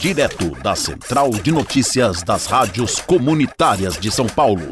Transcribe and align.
direto 0.00 0.50
da 0.62 0.74
Central 0.74 1.28
de 1.28 1.52
Notícias 1.52 2.22
das 2.22 2.46
Rádios 2.46 3.00
Comunitárias 3.00 3.98
de 3.98 4.10
São 4.10 4.26
Paulo. 4.26 4.62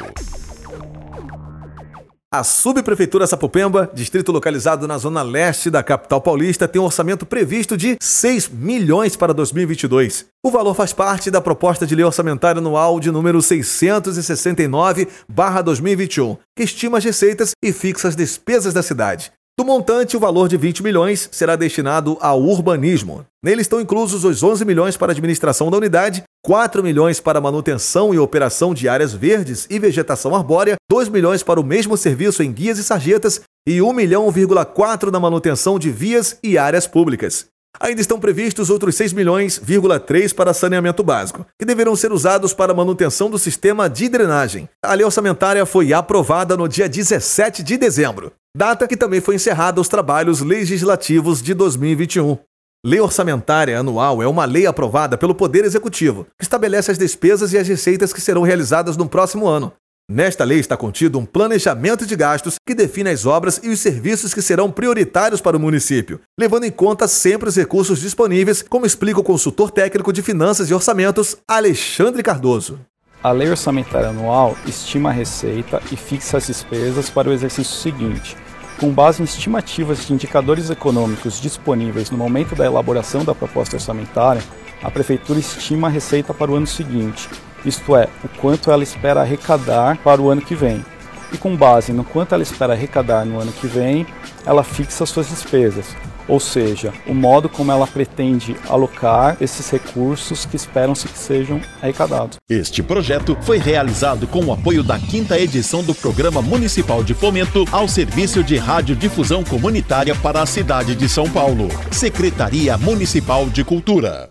A 2.33 2.43
Subprefeitura 2.43 3.27
Sapopemba, 3.27 3.91
distrito 3.93 4.33
localizado 4.33 4.89
na 4.89 4.97
zona 4.97 5.23
leste 5.23 5.69
da 5.69 5.83
capital 5.83 6.23
paulista, 6.23 6.67
tem 6.67 6.81
um 6.81 6.87
orçamento 6.87 7.27
previsto 7.27 7.77
de 7.77 7.99
6 8.01 8.49
milhões 8.49 9.17
para 9.17 9.35
2022. 9.35 10.25
O 10.43 10.51
valor 10.51 10.73
faz 10.73 10.95
parte 10.95 11.31
da 11.31 11.43
proposta 11.43 11.87
de 11.87 11.95
lei 11.95 12.07
orçamentária 12.07 12.61
anual 12.61 12.99
de 12.99 13.11
número 13.11 13.41
669/2021, 13.41 16.39
que 16.57 16.63
estima 16.63 16.97
as 16.97 17.05
receitas 17.05 17.51
e 17.63 17.71
fixa 17.71 18.09
as 18.09 18.17
despesas 18.17 18.73
da 18.73 18.83
cidade. 18.83 19.31
Do 19.59 19.65
montante, 19.65 20.17
o 20.17 20.21
valor 20.21 20.49
de 20.49 20.57
20 20.57 20.85
milhões 20.85 21.29
será 21.33 21.57
destinado 21.57 22.17
ao 22.21 22.41
urbanismo. 22.41 23.27
Nele 23.45 23.61
estão 23.61 23.81
inclusos 23.81 24.23
os 24.23 24.41
11 24.41 24.65
milhões 24.65 24.97
para 24.97 25.11
a 25.11 25.15
administração 25.15 25.69
da 25.69 25.77
unidade, 25.77 26.23
4 26.45 26.81
milhões 26.81 27.19
para 27.19 27.41
manutenção 27.41 28.15
e 28.15 28.21
operação 28.21 28.73
de 28.73 28.89
áreas 28.89 29.13
verdes 29.13 29.67
e 29.69 29.77
vegetação 29.81 30.33
arbórea, 30.33 30.77
2 30.89 31.09
milhões 31.09 31.43
para 31.43 31.59
o 31.59 31.65
mesmo 31.65 31.97
serviço 31.97 32.41
em 32.41 32.53
guias 32.53 32.79
e 32.79 32.85
sarjetas 32.85 33.41
e 33.67 33.83
1 33.83 33.93
milhão,4 33.93 35.11
na 35.11 35.19
manutenção 35.19 35.77
de 35.77 35.91
vias 35.91 36.39
e 36.41 36.57
áreas 36.57 36.87
públicas. 36.87 37.47
Ainda 37.81 38.01
estão 38.01 38.19
previstos 38.19 38.71
outros 38.71 38.95
6 38.97 39.13
milhões,3 39.13 40.35
para 40.35 40.55
saneamento 40.55 41.03
básico, 41.03 41.47
que 41.59 41.67
deverão 41.67 41.95
ser 41.95 42.13
usados 42.13 42.53
para 42.53 42.75
manutenção 42.75 43.31
do 43.31 43.39
sistema 43.39 43.89
de 43.89 44.09
drenagem. 44.09 44.69
A 44.85 44.95
lei 44.95 45.05
orçamentária 45.05 45.65
foi 45.65 45.93
aprovada 45.93 46.57
no 46.57 46.69
dia 46.69 46.89
17 46.89 47.63
de 47.63 47.77
dezembro 47.77 48.33
data 48.59 48.89
que 48.89 48.97
também 48.97 49.21
foi 49.21 49.37
encerrada 49.37 49.81
os 49.81 49.89
trabalhos 49.89 50.41
legislativos 50.41 51.41
de 51.41 51.55
2021. 51.55 52.37
Lei 52.85 52.99
orçamentária 52.99 53.79
anual 53.79 54.21
é 54.21 54.27
uma 54.27 54.45
lei 54.45 54.67
aprovada 54.67 55.17
pelo 55.17 55.35
Poder 55.35 55.65
Executivo, 55.65 56.27
que 56.37 56.43
estabelece 56.43 56.91
as 56.91 56.99
despesas 56.99 57.53
e 57.53 57.59
as 57.59 57.69
receitas 57.69 58.13
que 58.13 58.21
serão 58.21 58.43
realizadas 58.43 58.97
no 58.97 59.09
próximo 59.09 59.47
ano. 59.47 59.73
Nesta 60.11 60.43
lei 60.43 60.59
está 60.59 60.75
contido 60.75 61.19
um 61.19 61.27
planejamento 61.27 62.07
de 62.07 62.17
gastos 62.17 62.55
que 62.67 62.75
define 62.75 63.11
as 63.11 63.27
obras 63.27 63.61
e 63.63 63.69
os 63.69 63.79
serviços 63.79 64.33
que 64.33 64.41
serão 64.41 64.71
prioritários 64.71 65.39
para 65.39 65.55
o 65.55 65.61
município, 65.61 66.19
levando 66.41 66.65
em 66.65 66.71
conta 66.71 67.07
sempre 67.07 67.51
os 67.51 67.57
recursos 67.57 68.01
disponíveis, 68.01 68.63
como 68.63 68.87
explica 68.87 69.21
o 69.21 69.23
consultor 69.23 69.71
técnico 69.71 70.11
de 70.11 70.23
finanças 70.23 70.71
e 70.71 70.75
orçamentos, 70.75 71.37
Alexandre 71.47 72.23
Cardoso. 72.23 72.81
A 73.23 73.31
lei 73.33 73.51
orçamentária 73.51 74.09
anual 74.09 74.57
estima 74.67 75.11
a 75.11 75.13
receita 75.13 75.83
e 75.93 75.97
fixa 75.97 76.39
as 76.39 76.47
despesas 76.47 77.11
para 77.11 77.29
o 77.29 77.33
exercício 77.35 77.77
seguinte, 77.77 78.35
com 78.81 78.89
base 78.89 79.21
em 79.21 79.27
estimativas 79.27 80.07
de 80.07 80.15
indicadores 80.15 80.71
econômicos 80.71 81.39
disponíveis 81.39 82.11
no 82.11 82.17
momento 82.17 82.55
da 82.55 82.65
elaboração 82.65 83.27
da 83.27 83.35
proposta 83.35 83.77
orçamentária, 83.77 84.43
a 84.83 84.91
Prefeitura 84.91 85.39
estima 85.39 85.89
a 85.89 85.91
receita 85.91 86.33
para 86.33 86.51
o 86.51 86.55
ano 86.55 86.67
seguinte, 86.67 87.29
isto 87.65 87.97
é, 87.97 88.09
o 88.25 88.29
quanto 88.29 88.71
ela 88.71 88.83
espera 88.83 89.21
arrecadar 89.21 89.99
para 89.99 90.21
o 90.21 90.31
ano 90.31 90.43
que 90.43 90.55
vem. 90.55 90.85
E 91.33 91.37
com 91.37 91.55
base 91.55 91.93
no 91.93 92.05
quanto 92.05 92.35
ela 92.35 92.43
espera 92.43 92.73
arrecadar 92.73 93.25
no 93.25 93.41
ano 93.41 93.53
que 93.53 93.67
vem, 93.67 94.07
ela 94.47 94.65
fixa 94.65 95.05
suas 95.05 95.29
despesas, 95.29 95.95
ou 96.27 96.39
seja, 96.39 96.93
o 97.07 97.15
modo 97.15 97.49
como 97.49 97.73
ela 97.73 97.87
pretende 97.87 98.57
alocar 98.69 99.37
esses 99.41 99.69
recursos 99.71 100.45
que 100.45 100.57
esperam-se 100.57 101.09
que 101.09 101.19
sejam 101.19 101.61
arrecadados. 101.83 102.37
Este 102.49 102.83
projeto 102.83 103.37
foi 103.43 103.59
realizado 103.59 104.27
com 104.27 104.45
o 104.45 104.53
apoio 104.53 104.83
da 104.83 104.99
quinta 104.99 105.39
edição 105.39 105.83
do 105.83 105.95
Programa 105.95 106.43
Municipal 106.43 107.03
de 107.03 107.15
Fomento 107.15 107.65
ao 107.73 107.89
Serviço 107.89 108.43
de 108.45 108.57
Radiodifusão 108.57 109.43
Comunitária 109.43 110.15
para 110.15 110.43
a 110.43 110.47
cidade 110.47 110.95
de 110.95 111.09
São 111.09 111.29
Paulo. 111.29 111.69
Secretaria 111.91 112.77
Municipal 112.77 113.47
de 113.47 113.65
Cultura. 113.65 114.27